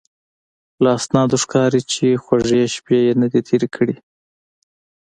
له 0.83 0.89
اسنادو 0.97 1.35
ښکاري 1.43 1.81
چې 1.91 2.07
خوږې 2.23 2.63
شپې 2.75 2.97
یې 3.05 3.13
نه 3.21 3.27
دي 3.31 3.41
تېرې 3.47 3.67
کړې. 3.75 3.95